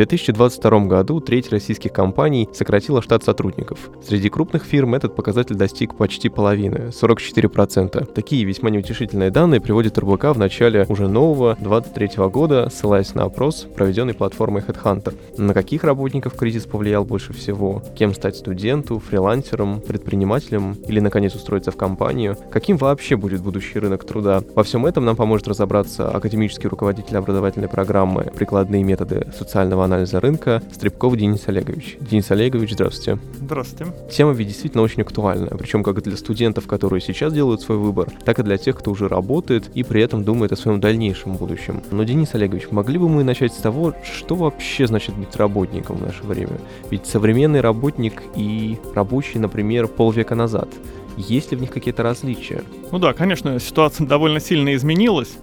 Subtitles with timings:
[0.00, 3.90] 2022 году треть российских компаний сократила штат сотрудников.
[4.02, 8.10] Среди крупных фирм этот показатель достиг почти половины, 44%.
[8.14, 13.66] Такие весьма неутешительные данные приводит РБК в начале уже нового 23 года, ссылаясь на опрос,
[13.76, 15.14] проведенный платформой HeadHunter.
[15.36, 17.82] На каких работников кризис повлиял больше всего?
[17.94, 22.38] Кем стать студенту, фрилансером, предпринимателем или, наконец, устроиться в компанию?
[22.50, 24.42] Каким вообще будет будущий рынок труда?
[24.54, 29.89] Во всем этом нам поможет разобраться академический руководитель образовательной программы «Прикладные методы социального анализа
[30.20, 31.96] рынка» Стребков Денис Олегович.
[32.00, 33.20] Денис Олегович, здравствуйте.
[33.40, 33.92] Здравствуйте.
[34.10, 38.38] Тема ведь действительно очень актуальна, причем как для студентов, которые сейчас делают свой выбор, так
[38.38, 41.82] и для тех, кто уже работает и при этом думает о своем дальнейшем будущем.
[41.90, 46.02] Но, Денис Олегович, могли бы мы начать с того, что вообще значит быть работником в
[46.02, 46.58] наше время?
[46.90, 50.68] Ведь современный работник и рабочий, например, полвека назад–
[51.16, 52.62] есть ли в них какие-то различия?
[52.90, 55.36] Ну да, конечно, ситуация довольно сильно изменилась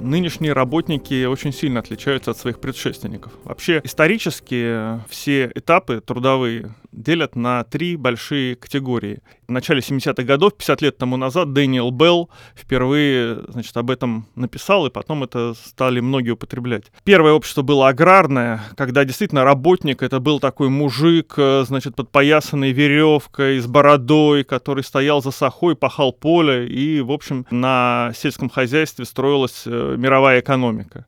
[0.00, 3.32] нынешние работники очень сильно отличаются от своих предшественников.
[3.44, 9.20] Вообще, исторически все этапы трудовые делят на три большие категории.
[9.46, 14.86] В начале 70-х годов, 50 лет тому назад, Дэниел Белл впервые значит, об этом написал,
[14.86, 16.90] и потом это стали многие употреблять.
[17.04, 23.58] Первое общество было аграрное, когда действительно работник это был такой мужик, э, значит, подпоясанный веревкой,
[23.58, 29.62] с бородой, который стоял за сахой, пахал поле, и, в общем, на сельском хозяйстве строилась
[29.66, 31.06] э, мировая экономика.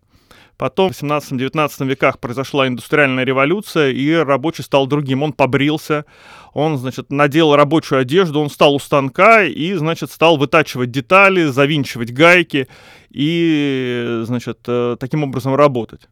[0.60, 5.22] Потом в 17-19 веках произошла индустриальная революция, и рабочий стал другим.
[5.22, 6.04] Он побрился,
[6.52, 12.12] он, значит, надел рабочую одежду, он стал у станка и, значит, стал вытачивать детали, завинчивать
[12.12, 12.68] гайки
[13.08, 16.10] и, значит, э, таким образом работать.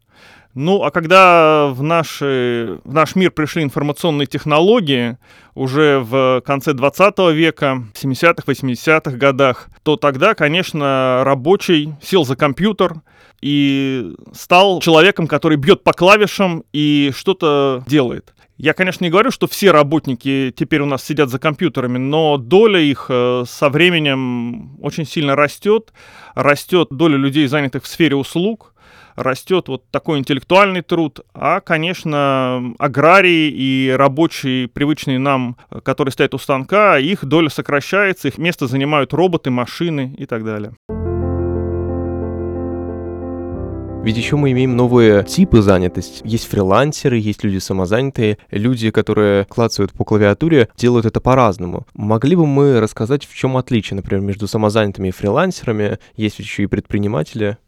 [0.61, 5.17] Ну, а когда в, наши, в наш мир пришли информационные технологии,
[5.55, 13.03] уже в конце 20 века, 70-х, 80-х годах, то тогда, конечно, рабочий сел за компьютер
[13.41, 18.34] и стал человеком, который бьет по клавишам и что-то делает.
[18.56, 22.80] Я, конечно, не говорю, что все работники теперь у нас сидят за компьютерами, но доля
[22.80, 25.92] их э, со временем очень сильно растет.
[26.35, 28.74] Растет доля людей, занятых в сфере услуг
[29.18, 36.39] растет вот такой интеллектуальный труд, а, конечно, аграрии и рабочие, привычные нам, которые стоят у
[36.39, 40.73] станка, их доля сокращается, их место занимают роботы, машины и так далее.
[44.05, 46.23] Ведь еще мы имеем новые типы занятости.
[46.24, 51.86] Есть фрилансеры, есть люди самозанятые, люди, которые клацают по клавиатуре, делают это по-разному.
[51.95, 55.98] Могли бы мы рассказать, в чем отличие, например, между самозанятыми и фрилансерами?
[56.14, 57.58] Есть еще и предприниматели.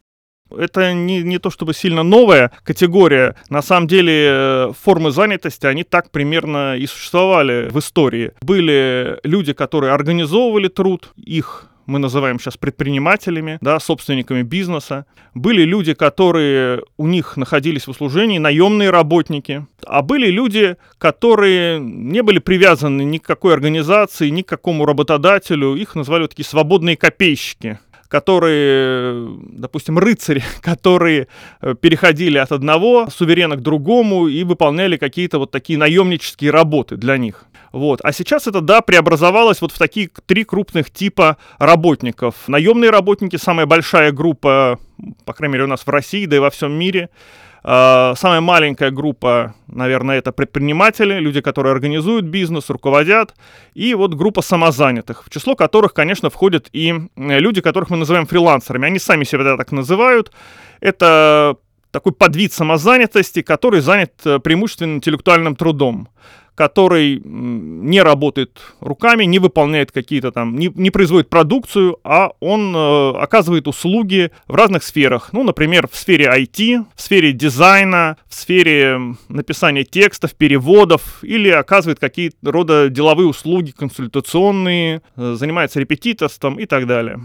[0.57, 3.37] Это не, не то чтобы сильно новая категория.
[3.49, 8.33] На самом деле э, формы занятости, они так примерно и существовали в истории.
[8.41, 15.07] Были люди, которые организовывали труд, их мы называем сейчас предпринимателями, да, собственниками бизнеса.
[15.35, 19.67] Были люди, которые у них находились в услужении, наемные работники.
[19.85, 25.75] А были люди, которые не были привязаны ни к какой организации, ни к какому работодателю.
[25.75, 31.29] Их называли вот такие свободные копейщики которые, допустим, рыцари, которые
[31.63, 37.17] э, переходили от одного суверена к другому и выполняли какие-то вот такие наемнические работы для
[37.17, 37.45] них.
[37.73, 38.01] Вот.
[38.03, 42.35] А сейчас это, да, преобразовалось вот в такие три крупных типа работников.
[42.49, 44.81] Наемные работники, самая большая группа,
[45.25, 47.09] по крайней мере, у нас в России, да и во всем мире–
[47.63, 53.35] самая маленькая группа, наверное, это предприниматели, люди, которые организуют бизнес, руководят,
[53.75, 58.87] и вот группа самозанятых, в число которых, конечно, входят и люди, которых мы называем фрилансерами.
[58.87, 60.33] Они сами себя так называют.
[60.81, 61.57] Это
[61.91, 66.09] такой подвид самозанятости, который занят э, преимущественно интеллектуальным трудом
[66.55, 73.11] который не работает руками, не выполняет какие-то там, не, не производит продукцию, а он э,
[73.19, 75.31] оказывает услуги в разных сферах.
[75.33, 81.99] Ну, например, в сфере IT, в сфере дизайна, в сфере написания текстов, переводов, или оказывает
[81.99, 87.21] какие-то рода деловые услуги, консультационные, э, занимается репетиторством и так далее.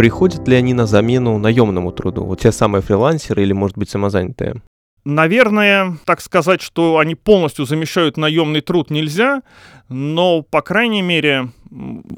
[0.00, 2.24] Приходят ли они на замену наемному труду?
[2.24, 4.62] Вот те самые фрилансеры или, может быть, самозанятые?
[5.04, 9.42] Наверное, так сказать, что они полностью замещают наемный труд нельзя,
[9.88, 11.50] но, по крайней мере,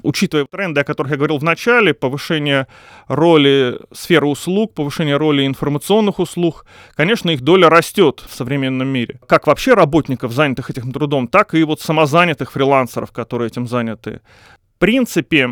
[0.03, 2.67] учитывая тренды, о которых я говорил в начале, повышение
[3.07, 9.21] роли сферы услуг, повышение роли информационных услуг, конечно, их доля растет в современном мире.
[9.29, 14.21] Как вообще работников, занятых этим трудом, так и вот самозанятых фрилансеров, которые этим заняты.
[14.83, 15.49] Принципе,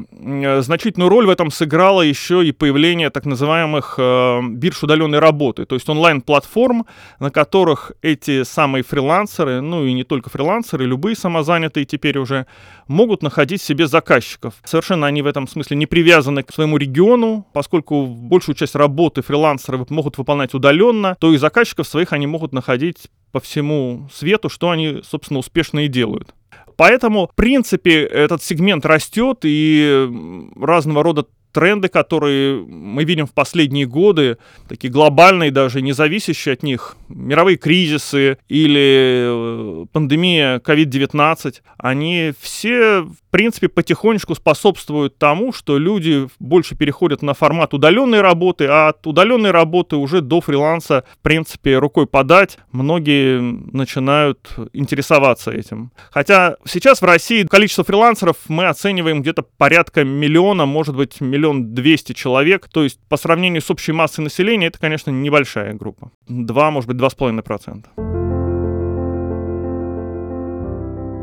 [0.60, 5.76] значительную роль в этом сыграло еще и появление так называемых э, бирж удаленной работы, то
[5.76, 6.84] есть онлайн-платформ,
[7.20, 12.48] на которых эти самые фрилансеры, ну и не только фрилансеры, любые самозанятые теперь уже
[12.88, 14.54] могут находить себе заказчиков.
[14.64, 19.86] Совершенно они в этом смысле не привязаны к своему региону, поскольку большую часть работы фрилансеры
[19.90, 25.02] могут выполнять удаленно, то и заказчиков своих они могут находить по всему свету, что они,
[25.08, 26.34] собственно, успешно и делают.
[26.80, 30.08] Поэтому, в принципе, этот сегмент растет, и
[30.56, 34.38] разного рода тренды, которые мы видим в последние годы,
[34.68, 43.00] такие глобальные даже, не зависящие от них, мировые кризисы или э, пандемия COVID-19, они все,
[43.02, 49.06] в принципе, потихонечку способствуют тому, что люди больше переходят на формат удаленной работы, а от
[49.06, 52.58] удаленной работы уже до фриланса, в принципе, рукой подать.
[52.72, 55.92] Многие начинают интересоваться этим.
[56.10, 62.12] Хотя сейчас в России количество фрилансеров мы оцениваем где-то порядка миллиона, может быть, миллион двести
[62.12, 62.68] человек.
[62.68, 66.12] То есть по сравнению с общей массой населения это, конечно, небольшая группа.
[66.28, 67.90] Два, может быть, два с половиной процента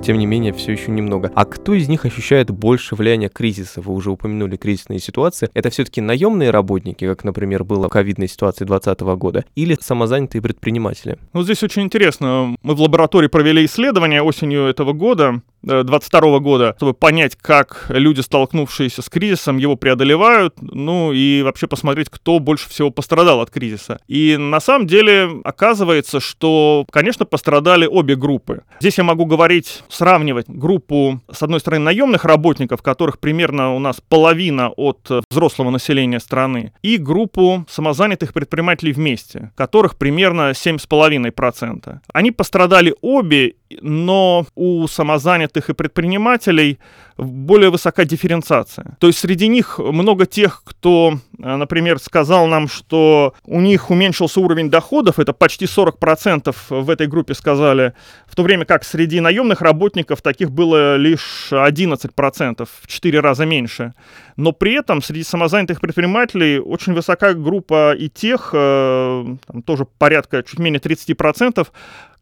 [0.08, 1.30] тем не менее, все еще немного.
[1.36, 3.82] А кто из них ощущает больше влияния кризиса?
[3.82, 5.50] Вы уже упомянули кризисные ситуации.
[5.54, 11.18] Это все-таки наемные работники, как, например, было в ковидной ситуации 2020 года, или самозанятые предприниматели?
[11.34, 12.56] Ну, здесь очень интересно.
[12.64, 18.22] Мы в лаборатории провели исследование осенью этого года, 2022 э, года, чтобы понять, как люди,
[18.22, 24.00] столкнувшиеся с кризисом, его преодолевают, ну и вообще посмотреть, кто больше всего пострадал от кризиса.
[24.08, 28.64] И на самом деле оказывается, что, конечно, пострадали обе группы.
[28.80, 34.02] Здесь я могу говорить, сравнивать группу, с одной стороны, наемных работников, которых примерно у нас
[34.08, 42.00] половина от взрослого населения страны, и группу самозанятых предпринимателей вместе, которых примерно 7,5%.
[42.14, 46.80] Они пострадали обе, но у самозанятых и предпринимателей
[47.18, 48.96] более высока дифференциация.
[49.00, 54.40] То есть среди них много тех, кто, э, например, сказал нам, что у них уменьшился
[54.40, 57.94] уровень доходов, это почти 40% в этой группе сказали,
[58.28, 63.94] в то время как среди наемных работников таких было лишь 11%, в 4 раза меньше.
[64.36, 70.44] Но при этом среди самозанятых предпринимателей очень высока группа и тех, э, там тоже порядка
[70.44, 71.72] чуть менее 30%,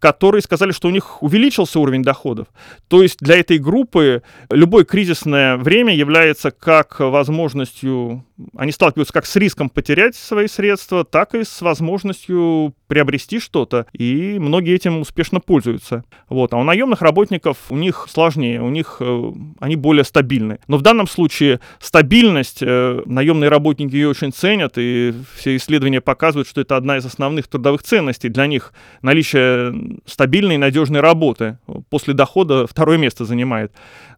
[0.06, 2.46] которые сказали, что у них увеличился уровень доходов.
[2.88, 4.22] То есть для этой группы
[4.52, 8.24] любое кризисное время является как возможностью
[8.56, 14.38] они сталкиваются как с риском потерять свои средства, так и с возможностью приобрести что-то, и
[14.40, 16.04] многие этим успешно пользуются.
[16.30, 16.54] Вот.
[16.54, 20.60] А у наемных работников у них сложнее, у них э, они более стабильны.
[20.68, 26.48] Но в данном случае стабильность, э, наемные работники ее очень ценят, и все исследования показывают,
[26.48, 28.74] что это одна из основных трудовых ценностей для них.
[29.02, 31.58] Наличие стабильной и надежной работы
[31.90, 33.72] после дохода второе место занимает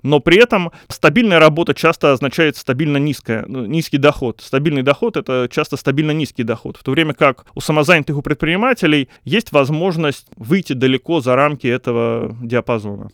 [0.04, 4.42] но при этом стабильная работа часто означает стабильно низкая, ну, низкий доход.
[4.42, 9.10] Стабильный доход— это часто стабильно низкий доход, в то время как у самозанятых, у предпринимателей
[9.24, 13.10] есть возможность выйти далеко за рамки этого диапазона.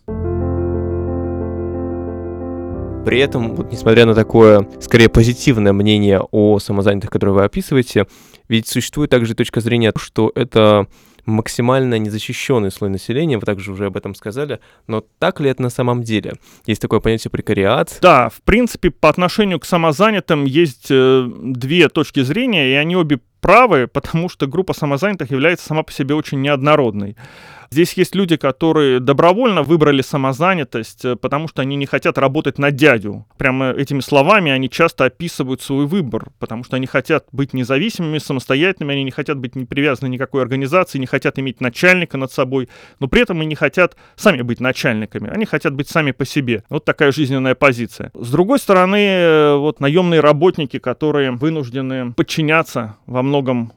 [3.05, 8.07] При этом, вот, несмотря на такое, скорее, позитивное мнение о самозанятых, которое вы описываете,
[8.47, 10.87] ведь существует также точка зрения, что это
[11.25, 15.69] максимально незащищенный слой населения, вы также уже об этом сказали, но так ли это на
[15.69, 16.33] самом деле?
[16.65, 17.97] Есть такое понятие прекариат?
[18.01, 23.19] Да, в принципе, по отношению к самозанятым есть э, две точки зрения, и они обе
[23.41, 27.17] правы, потому что группа самозанятых является сама по себе очень неоднородной.
[27.73, 32.69] Здесь есть люди, которые добровольно выбрали самозанятость, э, потому что они не хотят работать на
[32.69, 33.25] дядю.
[33.39, 38.93] Прямо этими словами они часто описывают свой выбор, потому что они хотят быть независимыми, самостоятельными,
[38.93, 42.69] они не хотят быть не привязаны ни никакой организации, не хотят иметь начальника над собой,
[42.99, 46.63] но при этом и не хотят сами быть начальниками, они хотят быть сами по себе.
[46.69, 48.11] Вот такая жизненная позиция.
[48.13, 53.73] С другой стороны, э, вот наемные работники, которые вынуждены подчиняться во многом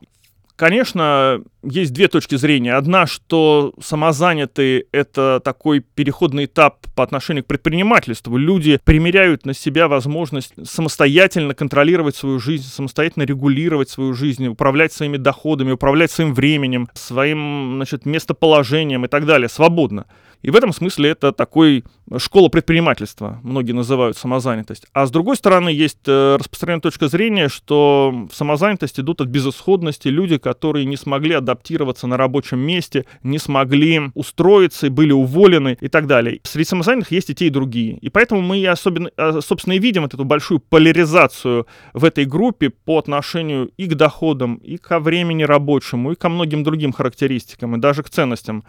[0.57, 2.75] Конечно, есть две точки зрения.
[2.75, 8.39] Одна, что самозанятые— это такой переходный этап по отношению к предпринимательству.
[8.39, 15.19] Люди примеряют на себя возможность самостоятельно контролировать свою жизнь, самостоятельно регулировать свою жизнь, управлять своими
[15.19, 20.07] доходами, управлять своим временем, своим значит, местоположением и так далее, свободно.
[20.47, 21.83] И в этом смысле это такой
[22.19, 24.87] школа предпринимательства, многие называют самозанятость.
[24.93, 30.07] А с другой стороны, есть э, распространенная точка зрения, что в самозанятость идут от безысходности
[30.07, 36.07] люди, которые не смогли адаптироваться на рабочем месте, не смогли устроиться, были уволены и так
[36.07, 36.39] далее.
[36.45, 37.97] Среди самозанятых есть и те, и другие.
[37.97, 42.71] И поэтому мы, особенно, а, собственно, и видим вот эту большую поляризацию в этой группе
[42.71, 47.81] по отношению и к доходам, и ко времени рабочему, и ко многим другим характеристикам, и
[47.81, 48.63] даже к ценностям.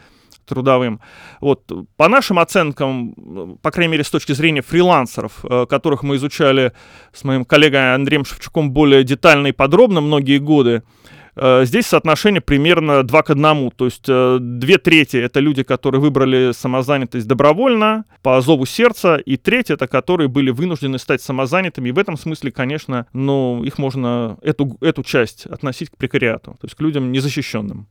[0.48, 1.00] Трудовым.
[1.41, 1.72] Вот.
[1.98, 6.72] По нашим оценкам, по крайней мере, с точки зрения фрилансеров, э, которых мы изучали
[7.13, 10.84] с моим коллегой Андреем Шевчуком более детально и подробно многие годы,
[11.36, 13.72] э, Здесь соотношение примерно 2 к 1.
[13.72, 19.38] То есть э, две трети это люди, которые выбрали самозанятость добровольно, по зову сердца, и
[19.38, 21.89] треть это которые были вынуждены стать самозанятыми.
[21.89, 26.65] И в этом смысле, конечно, ну, их можно, эту, эту часть относить к прекариату, то
[26.65, 27.88] есть к людям незащищенным.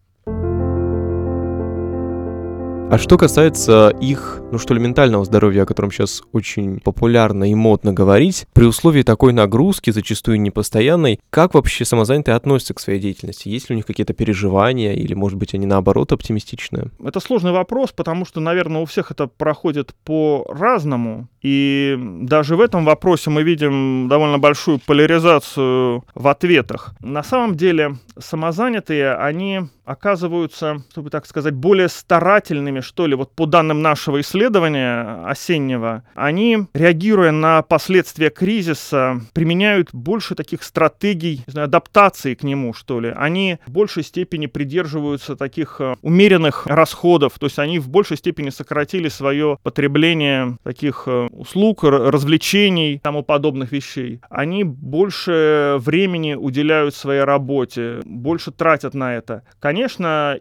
[2.89, 7.55] А что касается их, ну что ли, ментального здоровья, о котором сейчас очень популярно и
[7.55, 13.49] модно говорить, при условии такой нагрузки, зачастую непостоянной, как вообще самозанятые относятся к своей деятельности?
[13.49, 16.93] Есть ли у них какие-то переживания или, может быть, они наоборот оптимистичны?
[17.05, 21.27] Это сложный вопрос, потому что, наверное, у всех это проходит по-разному.
[21.43, 26.95] И даже в этом вопросе мы видим довольно большую поляризацию в ответах.
[27.01, 33.47] На самом деле, самозанятые, они оказываются, чтобы так сказать, более старательными, что ли, вот по
[33.47, 41.67] данным нашего исследования осеннего, они, реагируя на последствия кризиса, применяют больше таких стратегий, не знаю,
[41.67, 43.13] адаптации к нему, что ли.
[43.17, 48.51] Они в большей степени придерживаются таких э, умеренных расходов, то есть они в большей степени
[48.51, 54.21] сократили свое потребление таких э, услуг, развлечений, тому подобных вещей.
[54.29, 59.43] Они больше времени уделяют своей работе, больше тратят на это.
[59.61, 59.76] Конечно,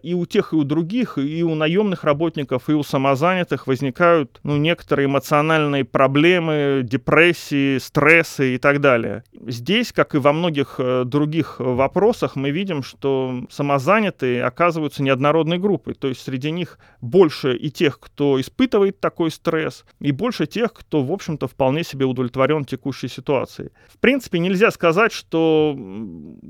[0.02, 4.58] и у тех, и у других, и у наемных работников, и у самозанятых возникают ну,
[4.58, 9.24] некоторые эмоциональные проблемы, депрессии, стрессы и так далее.
[9.34, 15.94] Здесь, как и во многих э, других вопросах, мы видим, что самозанятые оказываются неоднородной группой.
[15.94, 21.04] То есть среди них больше и тех, кто испытывает такой стресс, и больше тех, кто,
[21.04, 23.70] в общем-то, вполне себе удовлетворен текущей ситуацией.
[23.88, 25.78] В принципе, нельзя сказать, что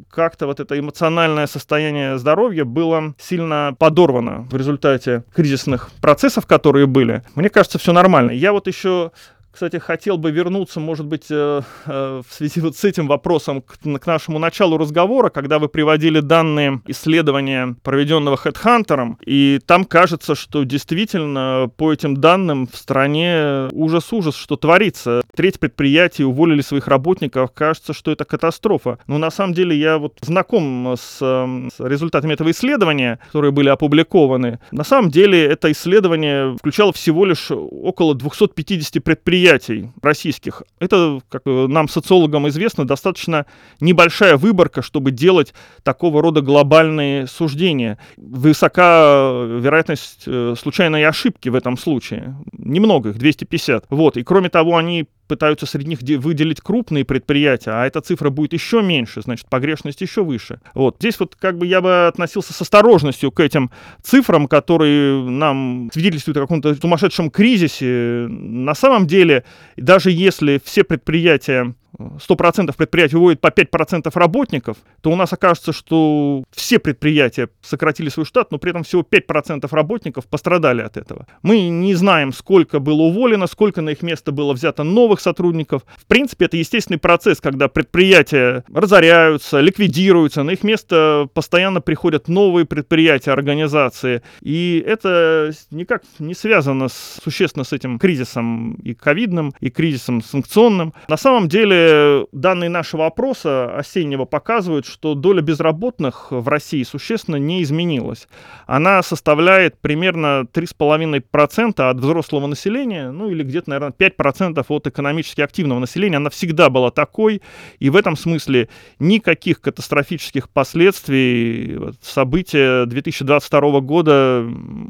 [0.10, 7.24] как-то вот это эмоциональное состояние здоровья было сильно подорвано в результате кризисных процессов, которые были.
[7.34, 8.32] Мне кажется, все нормально.
[8.32, 9.12] Я вот еще
[9.56, 13.78] кстати, хотел бы вернуться, может быть, э, э, в связи вот с этим вопросом к,
[13.78, 20.66] к нашему началу разговора, когда вы приводили данные исследования, проведенного HeadHunter, и там кажется, что
[20.66, 25.22] действительно по этим данным в стране ужас-ужас, что творится.
[25.34, 29.00] Треть предприятий уволили своих работников, кажется, что это катастрофа.
[29.08, 34.60] Но на самом деле я вот знаком с, с результатами этого исследования, которые были опубликованы.
[34.72, 40.64] На самом деле это исследование включало всего лишь около 250 предприятий, предприятий российских.
[40.80, 43.46] Это, как нам, социологам известно, достаточно
[43.80, 48.00] небольшая выборка, чтобы делать такого рода глобальные суждения.
[48.18, 52.36] Высока вероятность э, случайной ошибки в этом случае.
[52.54, 53.86] Немного их, 250.
[53.90, 54.18] Вот.
[54.18, 58.82] И кроме того, они пытаются среди них выделить крупные предприятия, а эта цифра будет еще
[58.82, 60.60] меньше, значит, погрешность еще выше.
[60.74, 60.98] Вот.
[61.00, 66.38] Здесь вот как бы я бы относился с осторожностью к этим цифрам, которые нам свидетельствуют
[66.38, 68.27] о каком-то сумасшедшем кризисе.
[68.29, 69.44] На самом деле,
[69.77, 76.44] даже если все предприятия 100% предприятий уводит по 5% работников, то у нас окажется, что
[76.52, 81.28] все предприятия сократили свой штат, но при этом всего 5% работников пострадали от этого.
[81.42, 85.84] Мы не знаем, сколько было уволено, сколько на их место было взято новых сотрудников.
[85.98, 92.66] В принципе, это естественный процесс, когда предприятия разоряются, ликвидируются, на их место постоянно приходят новые
[92.66, 94.22] предприятия, организации.
[94.42, 100.94] И это никак не связано с, существенно с этим кризисом и ковидным, и кризисом санкционным.
[101.08, 101.85] На самом деле
[102.32, 108.27] данные нашего опроса осеннего показывают, что доля безработных в России существенно не изменилась.
[108.68, 115.80] Она составляет примерно 3,5% от взрослого населения, ну или где-то, наверное, 5% от экономически активного
[115.80, 116.18] населения.
[116.18, 117.42] Она всегда была такой,
[117.80, 124.46] и в этом смысле никаких катастрофических последствий события 2022 года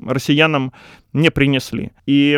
[0.07, 0.73] россиянам
[1.15, 1.91] не принесли.
[2.05, 2.38] И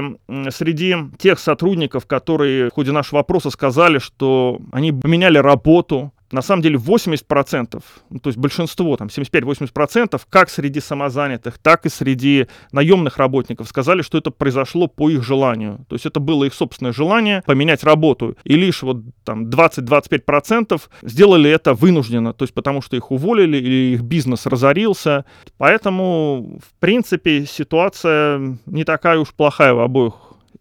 [0.50, 6.62] среди тех сотрудников, которые в ходе нашего вопроса сказали, что они поменяли работу, на самом
[6.62, 13.18] деле 80%, ну, то есть большинство, там 75-80%, как среди самозанятых, так и среди наемных
[13.18, 15.86] работников сказали, что это произошло по их желанию.
[15.88, 18.36] То есть это было их собственное желание поменять работу.
[18.44, 23.94] И лишь вот там 20-25% сделали это вынужденно, то есть потому что их уволили или
[23.94, 25.26] их бизнес разорился.
[25.58, 30.14] Поэтому, в принципе, ситуация не такая уж плохая в обоих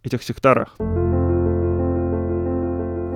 [0.02, 0.76] этих секторах.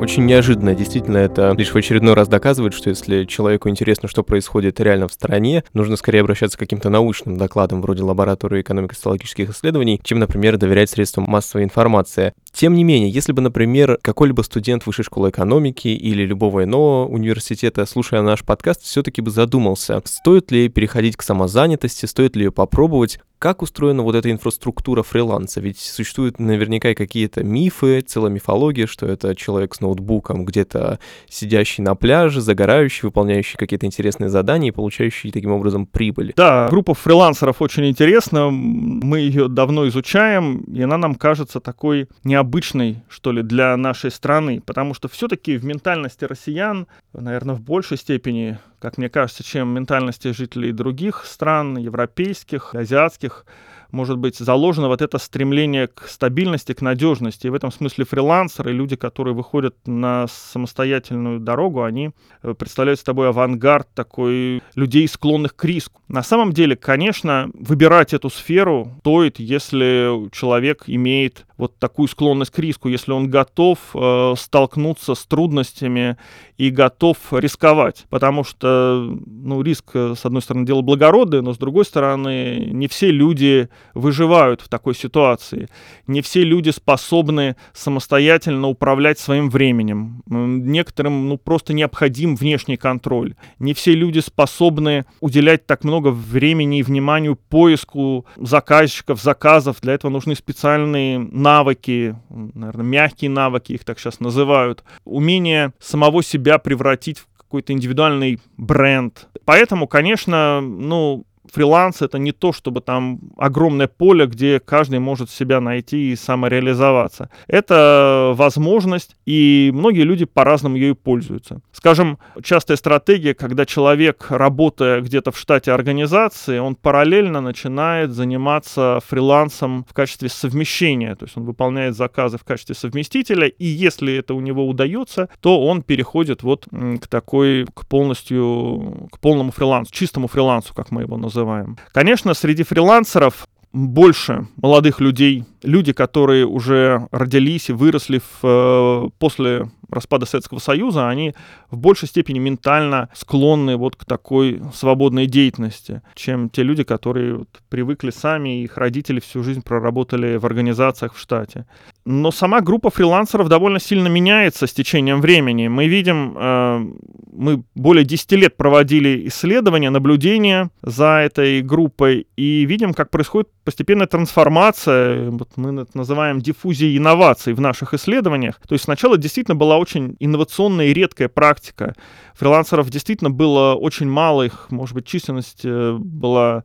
[0.00, 0.74] Очень неожиданно.
[0.74, 5.12] Действительно, это лишь в очередной раз доказывает, что если человеку интересно, что происходит реально в
[5.12, 10.88] стране, нужно скорее обращаться к каким-то научным докладам вроде лаборатории экономико-социологических исследований, чем, например, доверять
[10.88, 12.32] средствам массовой информации.
[12.52, 17.86] Тем не менее, если бы, например, какой-либо студент высшей школы экономики или любого иного университета,
[17.86, 23.20] слушая наш подкаст, все-таки бы задумался, стоит ли переходить к самозанятости, стоит ли ее попробовать,
[23.40, 25.62] как устроена вот эта инфраструктура фриланса?
[25.62, 31.82] Ведь существуют наверняка и какие-то мифы, целая мифология, что это человек с ноутбуком, где-то сидящий
[31.82, 36.34] на пляже, загорающий, выполняющий какие-то интересные задания и получающий таким образом прибыль.
[36.36, 38.50] Да, группа фрилансеров очень интересна.
[38.50, 42.08] Мы ее давно изучаем, и она нам кажется такой
[42.40, 47.98] необычной, что ли, для нашей страны, потому что все-таки в ментальности россиян, наверное, в большей
[47.98, 53.44] степени как мне кажется, чем ментальности жителей других стран, европейских, азиатских,
[53.92, 57.46] может быть заложено вот это стремление к стабильности, к надежности.
[57.46, 62.10] И в этом смысле фрилансеры, люди, которые выходят на самостоятельную дорогу, они
[62.42, 66.00] э, представляют с тобой авангард такой людей, склонных к риску.
[66.08, 72.58] На самом деле, конечно, выбирать эту сферу стоит, если человек имеет вот такую склонность к
[72.58, 76.16] риску, если он готов э, столкнуться с трудностями
[76.56, 78.06] и готов рисковать.
[78.08, 82.88] Потому что, ну, риск, э, с одной стороны, дело благородное, но с другой стороны, не
[82.88, 85.68] все люди выживают в такой ситуации.
[86.06, 90.22] Не все люди способны самостоятельно управлять своим временем.
[90.26, 93.34] Некоторым, ну, просто необходим внешний контроль.
[93.58, 99.80] Не все люди способны уделять так много времени и вниманию поиску заказчиков, заказов.
[99.80, 106.58] Для этого нужны специальные навыки, наверное, мягкие навыки, их так сейчас называют, умение самого себя
[106.58, 109.28] превратить в какой-то индивидуальный бренд.
[109.44, 115.60] Поэтому, конечно, ну, фриланс это не то, чтобы там огромное поле, где каждый может себя
[115.60, 117.30] найти и самореализоваться.
[117.46, 121.60] Это возможность, и многие люди по-разному ею пользуются.
[121.72, 129.84] Скажем, частая стратегия, когда человек, работая где-то в штате организации, он параллельно начинает заниматься фрилансом
[129.88, 134.40] в качестве совмещения, то есть он выполняет заказы в качестве совместителя, и если это у
[134.40, 140.74] него удается, то он переходит вот к такой, к полностью, к полному фрилансу, чистому фрилансу,
[140.74, 141.78] как мы его называем называем.
[141.92, 149.68] Конечно, среди фрилансеров больше молодых людей, люди, которые уже родились и выросли в, э, после
[149.90, 151.34] распада Советского Союза, они
[151.70, 157.48] в большей степени ментально склонны вот к такой свободной деятельности, чем те люди, которые вот
[157.68, 161.66] привыкли сами, их родители всю жизнь проработали в организациях в штате.
[162.04, 165.68] Но сама группа фрилансеров довольно сильно меняется с течением времени.
[165.68, 166.86] Мы видим, э,
[167.32, 174.06] мы более 10 лет проводили исследования, наблюдения за этой группой и видим, как происходит постепенная
[174.06, 178.60] трансформация, вот мы это называем диффузией инноваций в наших исследованиях.
[178.66, 181.94] То есть сначала действительно была очень инновационная и редкая практика.
[182.34, 186.64] Фрилансеров действительно было очень мало, их, может быть, численность э, была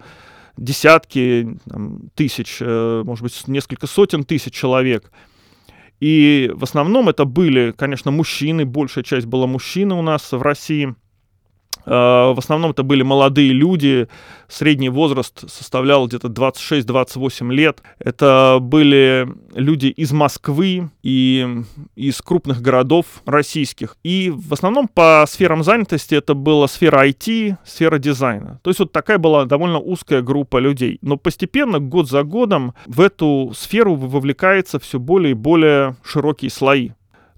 [0.57, 5.11] десятки там, тысяч, э, может быть, несколько сотен тысяч человек.
[5.99, 10.95] И в основном это были, конечно, мужчины, большая часть была мужчины у нас в России.
[11.85, 14.07] Э, в основном это были молодые люди,
[14.47, 17.81] средний возраст составлял где-то 26-28 лет.
[17.99, 21.47] Это были люди из Москвы и
[21.95, 23.97] из крупных городов российских.
[24.03, 28.59] И в основном по сферам занятости это была сфера IT, сфера дизайна.
[28.63, 30.99] То есть вот такая была довольно узкая группа людей.
[31.01, 36.91] Но постепенно, год за годом, в эту сферу вовлекается все более и более широкие слои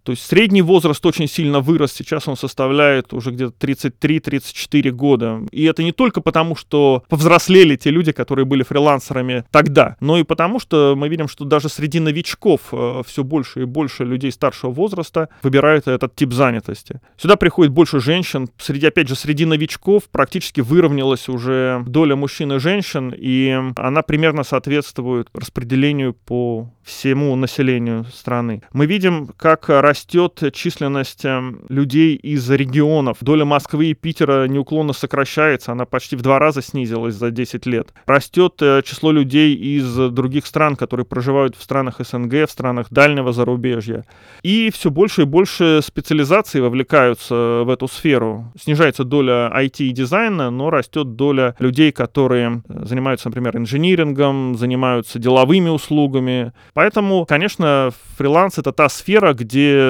[0.08, 5.42] то есть средний возраст очень сильно вырос, сейчас он составляет уже где-то 33-34 года.
[5.52, 10.24] И это не только потому, что повзрослели те люди, которые были фрилансерами тогда, но и
[10.24, 14.72] потому, что мы видим, что даже среди новичков э, все больше и больше людей старшего
[14.72, 17.02] возраста выбирают этот тип занятости.
[17.18, 18.48] Сюда приходит больше женщин.
[18.58, 24.44] Среди, опять же, среди новичков практически выровнялась уже доля мужчин и женщин, и она примерно
[24.44, 28.62] соответствует распределению по всему населению страны.
[28.72, 33.18] Мы видим, как растет численность эм, людей из регионов.
[33.22, 37.90] Доля Москвы и Питера неуклонно сокращается, она почти в два раза снизилась за 10 лет.
[38.06, 43.34] Растет э, число людей из других стран, которые проживают в странах СНГ, в странах дальнего
[43.34, 44.06] зарубежья.
[44.44, 48.52] И все больше и больше специализаций вовлекаются в эту сферу.
[48.60, 55.70] Снижается доля IT и дизайна, но растет доля людей, которые занимаются, например, инжинирингом, занимаются деловыми
[55.70, 56.54] услугами.
[56.74, 59.87] Поэтому, конечно, фриланс— это та сфера, где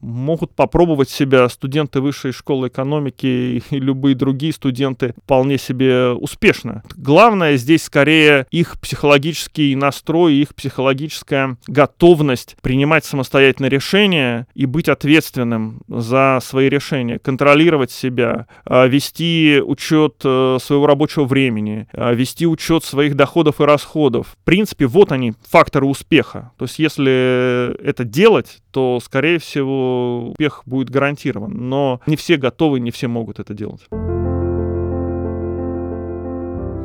[0.00, 6.82] могут попробовать себя студенты высшей школы экономики и любые другие студенты вполне себе успешно.
[6.96, 15.82] Главное здесь скорее их психологический настрой, их психологическая готовность принимать самостоятельно решения и быть ответственным
[15.88, 22.84] за свои решения, контролировать себя, а, вести учет э, своего рабочего времени, а, вести учет
[22.84, 24.36] своих доходов и расходов.
[24.40, 26.52] В принципе, вот они, факторы успеха.
[26.58, 31.50] То есть если это делать, то, скорее всего, успех будет гарантирован.
[31.50, 33.88] Но не все готовы, не все могут это делать.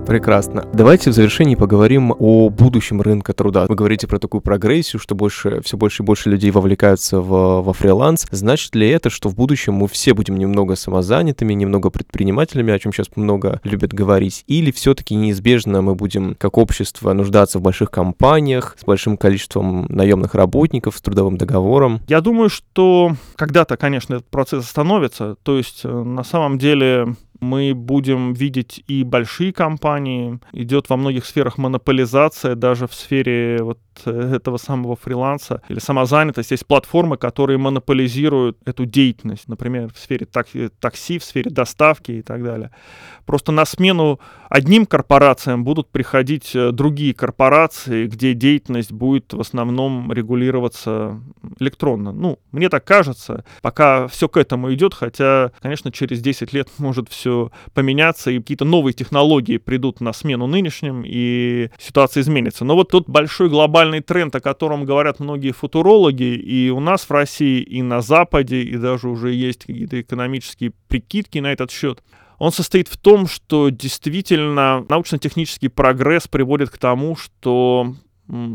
[0.05, 0.67] Прекрасно.
[0.73, 3.65] Давайте в завершении поговорим о будущем рынка труда.
[3.67, 7.73] Вы говорите про такую прогрессию, что больше, все больше и больше людей вовлекаются в, во
[7.73, 8.27] фриланс.
[8.31, 12.91] Значит ли это, что в будущем мы все будем немного самозанятыми, немного предпринимателями, о чем
[12.91, 14.43] сейчас много любят говорить?
[14.47, 20.35] Или все-таки неизбежно мы будем, как общество, нуждаться в больших компаниях с большим количеством наемных
[20.35, 22.01] работников, с трудовым договором?
[22.07, 25.35] Я думаю, что когда-то, конечно, этот процесс остановится.
[25.43, 30.39] То есть, э, на самом деле, мы будем видеть и большие компании.
[30.53, 36.51] Идет во многих сферах монополизация, даже в сфере вот Э, этого самого фриланса или самозанятость.
[36.51, 42.43] Есть платформы, которые монополизируют эту деятельность, например, в сфере такси, в сфере доставки и так
[42.43, 42.71] далее.
[43.25, 50.11] Просто на смену одним корпорациям будут приходить э, другие корпорации, где деятельность будет в основном
[50.11, 51.21] регулироваться
[51.59, 52.11] электронно.
[52.11, 57.09] Ну, мне так кажется, пока все к этому идет, хотя, конечно, через 10 лет может
[57.09, 57.30] все
[57.73, 62.65] поменяться, и какие-то новые технологии придут на смену нынешним, и ситуация изменится.
[62.65, 67.11] Но вот тот большой глобальный тренд, о котором говорят многие футурологи, и у нас в
[67.11, 72.03] России, и на Западе, и даже уже есть какие-то экономические прикидки на этот счет,
[72.39, 77.93] он состоит в том, что действительно научно-технический прогресс приводит к тому, что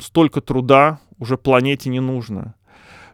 [0.03, 2.56] столько труда уже планете не нужно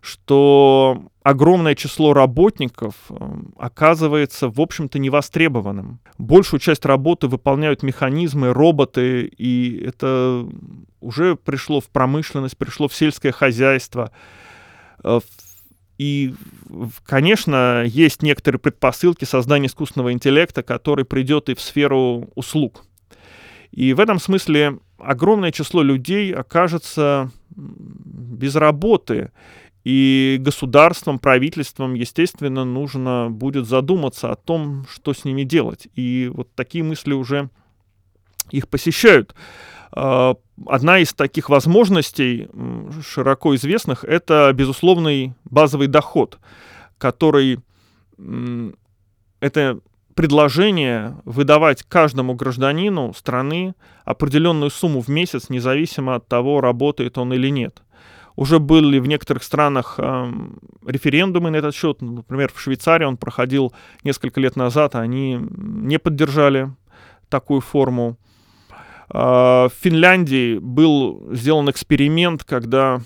[0.02, 6.00] что огромное число работников эм, оказывается, в общем-то, невостребованным.
[6.18, 10.44] Большую часть работы выполняют механизмы, роботы, и это
[11.00, 14.10] уже пришло в промышленность, пришло в сельское хозяйство.
[15.04, 15.20] Э,
[15.98, 16.34] и,
[17.06, 22.84] конечно, есть некоторые предпосылки создания искусственного интеллекта, который придет и в сферу услуг.
[23.70, 29.30] И в этом смысле огромное число людей окажется без работы.
[29.84, 35.88] И государством, правительством, естественно, нужно будет задуматься о том, что с ними делать.
[35.96, 37.50] И вот такие мысли уже
[38.50, 39.34] их посещают.
[39.90, 42.48] А, одна из таких возможностей,
[43.04, 46.38] широко известных, это безусловный базовый доход,
[46.98, 47.58] который
[49.40, 49.80] это
[50.14, 57.48] предложение выдавать каждому гражданину страны определенную сумму в месяц, независимо от того, работает он или
[57.48, 57.82] нет.
[58.36, 60.32] Уже были в некоторых странах э,
[60.86, 62.00] референдумы на этот счет.
[62.00, 63.72] Например, в Швейцарии он проходил
[64.04, 66.70] несколько лет назад, они не поддержали
[67.28, 68.16] такую форму.
[69.10, 73.00] Э, в Финляндии был сделан эксперимент, когда,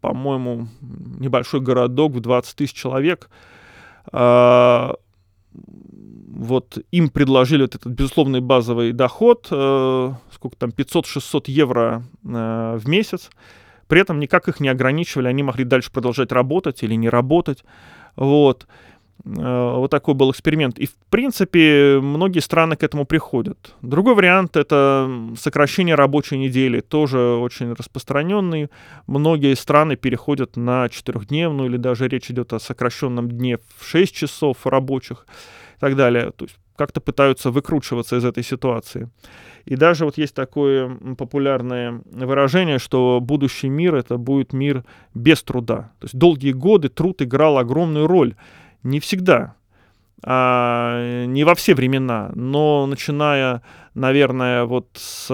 [0.00, 3.28] по-моему, небольшой городок в 20 тысяч человек
[4.12, 4.90] э,
[5.52, 12.88] вот им предложили вот этот безусловный базовый доход, э, сколько там, 500-600 евро э, в
[12.88, 13.30] месяц,
[13.90, 17.64] при этом никак их не ограничивали, они могли дальше продолжать работать или не работать.
[18.14, 18.68] Вот.
[19.24, 20.78] Э, вот такой был эксперимент.
[20.78, 23.74] И, в принципе, многие страны к этому приходят.
[23.82, 28.70] Другой вариант— это сокращение рабочей недели, тоже очень распространенный.
[29.08, 34.66] Многие страны переходят на четырехдневную, или даже речь идет о сокращенном дне в 6 часов
[34.66, 35.26] рабочих
[35.76, 36.30] и так далее.
[36.30, 39.10] То есть как-то пытаются выкручиваться из этой ситуации.
[39.66, 40.88] И даже вот есть такое
[41.18, 45.92] популярное выражение, что будущий мир это будет мир без труда.
[45.98, 48.34] То есть долгие годы труд играл огромную роль.
[48.82, 49.56] Не всегда,
[50.24, 53.60] а, не во все времена, но начиная,
[53.92, 55.30] наверное, вот с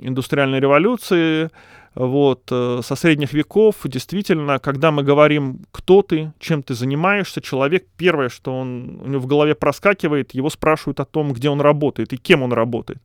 [0.00, 1.48] индустриальной революции,
[1.94, 7.86] вот, э, со средних веков, действительно, когда мы говорим, кто ты, чем ты занимаешься, человек,
[7.96, 12.12] первое, что он, у него в голове проскакивает, его спрашивают о том, где он работает
[12.12, 13.02] и кем он работает.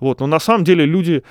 [0.00, 1.22] Вот, но на самом деле люди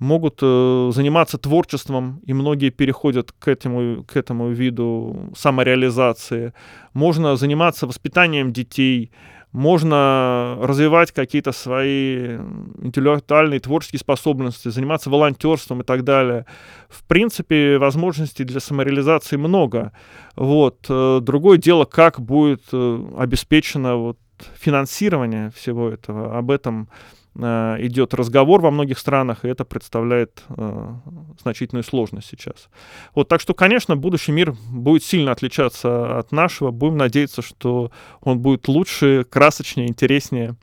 [0.00, 6.52] могут э, заниматься творчеством, и многие переходят к этому, к этому виду самореализации.
[6.94, 9.10] Можно заниматься воспитанием детей,
[9.52, 12.36] можно развивать какие-то свои
[12.82, 16.46] интеллектуальные, творческие способности, заниматься волонтерством и так далее.
[16.88, 19.92] В принципе, возможностей для самореализации много.
[20.36, 20.86] Вот.
[20.88, 24.18] Э, другое дело, как будет э, обеспечено вот
[24.58, 26.38] финансирование всего этого.
[26.38, 26.88] Об этом
[27.36, 30.94] идет разговор во многих странах, и это представляет э,
[31.40, 32.68] значительную сложность сейчас.
[33.14, 36.70] Вот, так что, конечно, будущий мир будет сильно отличаться от нашего.
[36.70, 40.56] Будем надеяться, что он будет лучше, красочнее, интереснее.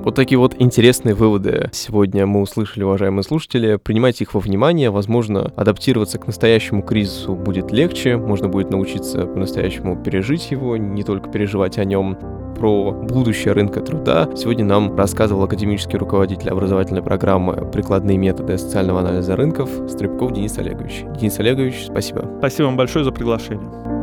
[0.00, 3.76] Вот такие вот интересные выводы сегодня мы услышали, уважаемые слушатели.
[3.76, 4.90] Принимайте их во внимание.
[4.90, 8.16] Возможно, адаптироваться к настоящему кризису будет легче.
[8.16, 12.16] Можно будет научиться по-настоящему пережить его, не только переживать о нем
[12.56, 14.28] про будущее рынка труда.
[14.36, 21.04] Сегодня нам рассказывал академический руководитель образовательной программы «Прикладные методы социального анализа рынков» Стребков Денис Олегович.
[21.20, 22.28] Денис Олегович, спасибо.
[22.38, 23.97] Спасибо вам большое за приглашение.